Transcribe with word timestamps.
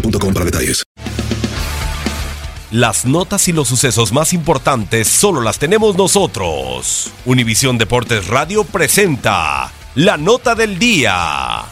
boostmobile.com 0.00 0.34
para 0.34 0.44
detalles. 0.44 0.84
Las 2.72 3.06
notas 3.06 3.46
y 3.48 3.52
los 3.52 3.68
sucesos 3.68 4.12
más 4.12 4.32
importantes 4.32 5.06
solo 5.06 5.40
las 5.40 5.58
tenemos 5.58 5.96
nosotros. 5.96 7.12
Univisión 7.24 7.78
Deportes 7.78 8.26
Radio 8.26 8.64
presenta 8.64 9.72
la 9.94 10.16
nota 10.16 10.54
del 10.54 10.78
día. 10.78 11.62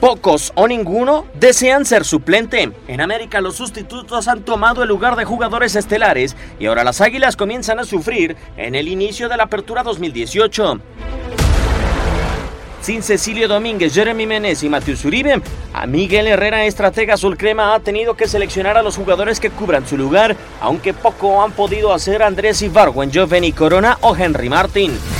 Pocos 0.00 0.52
o 0.54 0.68
ninguno 0.68 1.26
desean 1.34 1.86
ser 1.86 2.04
suplente. 2.04 2.70
En 2.86 3.00
América 3.00 3.40
los 3.40 3.56
sustitutos 3.56 4.28
han 4.28 4.42
tomado 4.42 4.82
el 4.82 4.88
lugar 4.88 5.16
de 5.16 5.24
jugadores 5.24 5.74
estelares 5.74 6.36
y 6.60 6.66
ahora 6.66 6.84
las 6.84 7.00
Águilas 7.00 7.36
comienzan 7.36 7.80
a 7.80 7.84
sufrir 7.84 8.36
en 8.58 8.74
el 8.74 8.86
inicio 8.86 9.30
de 9.30 9.38
la 9.38 9.44
apertura 9.44 9.82
2018. 9.82 10.80
Sin 12.86 13.02
Cecilio 13.02 13.48
Domínguez, 13.48 13.92
Jeremy 13.92 14.26
Menez 14.26 14.62
y 14.62 14.68
Mateus 14.68 15.04
Uribe, 15.04 15.42
a 15.74 15.86
Miguel 15.88 16.28
Herrera, 16.28 16.66
estratega 16.66 17.14
azul 17.14 17.36
crema, 17.36 17.74
ha 17.74 17.80
tenido 17.80 18.14
que 18.14 18.28
seleccionar 18.28 18.78
a 18.78 18.82
los 18.84 18.94
jugadores 18.94 19.40
que 19.40 19.50
cubran 19.50 19.84
su 19.88 19.96
lugar, 19.96 20.36
aunque 20.60 20.94
poco 20.94 21.42
han 21.42 21.50
podido 21.50 21.92
hacer 21.92 22.22
Andrés 22.22 22.62
Ibargüen, 22.62 23.10
Giovanni 23.10 23.50
Corona 23.50 23.98
o 24.02 24.14
Henry 24.14 24.48
Martin. 24.48 25.15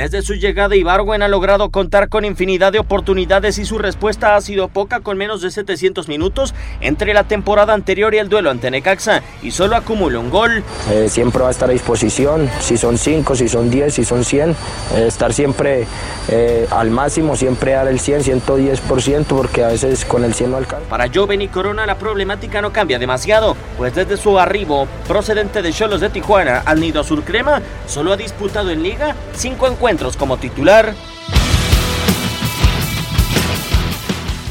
Desde 0.00 0.22
su 0.22 0.32
llegada, 0.32 0.74
Ibargüen 0.76 1.22
ha 1.22 1.28
logrado 1.28 1.68
contar 1.68 2.08
con 2.08 2.24
infinidad 2.24 2.72
de 2.72 2.78
oportunidades 2.78 3.58
y 3.58 3.66
su 3.66 3.76
respuesta 3.76 4.34
ha 4.34 4.40
sido 4.40 4.68
poca 4.68 5.00
con 5.00 5.18
menos 5.18 5.42
de 5.42 5.50
700 5.50 6.08
minutos 6.08 6.54
entre 6.80 7.12
la 7.12 7.24
temporada 7.24 7.74
anterior 7.74 8.14
y 8.14 8.16
el 8.16 8.30
duelo 8.30 8.48
ante 8.50 8.70
Necaxa 8.70 9.22
y 9.42 9.50
solo 9.50 9.76
acumula 9.76 10.18
un 10.18 10.30
gol. 10.30 10.64
Eh, 10.90 11.10
siempre 11.10 11.42
va 11.42 11.48
a 11.48 11.50
estar 11.50 11.68
a 11.68 11.72
disposición, 11.74 12.48
si 12.60 12.78
son 12.78 12.96
5, 12.96 13.36
si 13.36 13.46
son 13.46 13.68
10, 13.68 13.92
si 13.92 14.06
son 14.06 14.24
100, 14.24 14.52
eh, 14.52 15.04
estar 15.06 15.34
siempre 15.34 15.86
eh, 16.28 16.66
al 16.70 16.90
máximo, 16.90 17.36
siempre 17.36 17.72
dar 17.72 17.86
el 17.86 18.00
100, 18.00 18.22
110%, 18.22 19.24
porque 19.26 19.64
a 19.64 19.68
veces 19.68 20.06
con 20.06 20.24
el 20.24 20.32
100 20.32 20.50
no 20.50 20.56
alcanza. 20.56 20.88
Para 20.88 21.10
Joven 21.12 21.42
y 21.42 21.48
Corona 21.48 21.84
la 21.84 21.98
problemática 21.98 22.62
no 22.62 22.72
cambia 22.72 22.98
demasiado, 22.98 23.54
pues 23.76 23.94
desde 23.94 24.16
su 24.16 24.38
arribo 24.38 24.88
procedente 25.06 25.60
de 25.60 25.74
Cholos 25.74 26.00
de 26.00 26.08
Tijuana 26.08 26.62
al 26.64 26.80
Nido 26.80 27.02
Azul 27.02 27.22
Crema, 27.22 27.60
solo 27.86 28.14
ha 28.14 28.16
disputado 28.16 28.70
en 28.70 28.82
liga 28.82 29.14
5 29.34 29.66
encuentros 29.66 29.89
como 30.16 30.36
titular. 30.36 30.94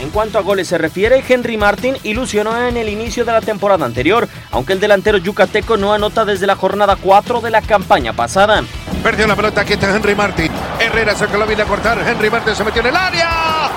En 0.01 0.09
cuanto 0.09 0.37
a 0.37 0.41
goles 0.41 0.67
se 0.67 0.77
refiere, 0.77 1.23
Henry 1.25 1.55
Martin 1.55 1.95
ilusionó 2.03 2.67
en 2.67 2.75
el 2.75 2.89
inicio 2.89 3.23
de 3.23 3.31
la 3.31 3.39
temporada 3.39 3.85
anterior, 3.85 4.27
aunque 4.51 4.73
el 4.73 4.81
delantero 4.81 5.17
yucateco 5.17 5.77
no 5.77 5.93
anota 5.93 6.25
desde 6.25 6.45
la 6.45 6.55
jornada 6.55 6.97
4 6.97 7.39
de 7.39 7.51
la 7.51 7.61
campaña 7.61 8.11
pasada. 8.11 8.63
Perdió 9.01 9.27
la 9.27 9.35
pelota, 9.37 9.61
aquí 9.61 9.73
está 9.73 9.95
Henry 9.95 10.13
Martin. 10.13 10.51
Herrera 10.79 11.13
lo 11.37 11.47
viene 11.47 11.63
a 11.63 11.65
cortar. 11.65 12.05
Henry 12.05 12.29
Martin 12.29 12.55
se 12.55 12.63
metió 12.65 12.81
en 12.81 12.87
el 12.87 12.95
área. 12.97 13.71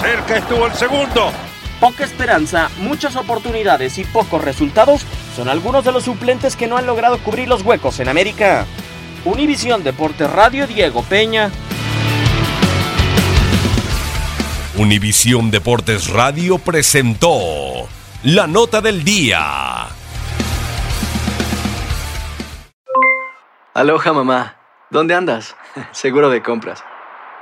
Cerca 0.00 0.38
estuvo 0.38 0.66
el 0.66 0.72
segundo. 0.74 1.30
Poca 1.78 2.04
esperanza, 2.04 2.70
muchas 2.78 3.14
oportunidades 3.14 3.98
y 3.98 4.04
pocos 4.04 4.42
resultados 4.42 5.02
son 5.36 5.48
algunos 5.48 5.84
de 5.84 5.92
los 5.92 6.04
suplentes 6.04 6.56
que 6.56 6.66
no 6.66 6.78
han 6.78 6.86
logrado 6.86 7.18
cubrir 7.18 7.48
los 7.48 7.62
huecos 7.62 8.00
en 8.00 8.08
América. 8.08 8.66
Univisión 9.26 9.82
Deportes 9.82 10.30
Radio 10.30 10.68
Diego 10.68 11.02
Peña. 11.02 11.50
Univisión 14.76 15.50
Deportes 15.50 16.10
Radio 16.10 16.58
presentó 16.58 17.88
la 18.22 18.46
nota 18.46 18.80
del 18.80 19.02
día. 19.02 19.88
Aloha 23.74 24.12
mamá, 24.12 24.58
¿dónde 24.90 25.16
andas? 25.16 25.56
Seguro 25.90 26.30
de 26.30 26.40
compras. 26.40 26.84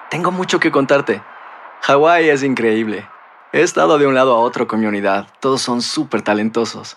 Tengo 0.09 0.31
mucho 0.31 0.59
que 0.59 0.73
contarte. 0.73 1.23
Hawái 1.83 2.31
es 2.31 2.43
increíble. 2.43 3.07
He 3.53 3.61
estado 3.61 3.99
de 3.99 4.07
un 4.07 4.15
lado 4.15 4.35
a 4.35 4.39
otro 4.39 4.67
con 4.67 4.81
mi 4.81 4.87
unidad. 4.87 5.29
Todos 5.39 5.61
son 5.61 5.83
súper 5.83 6.23
talentosos. 6.23 6.97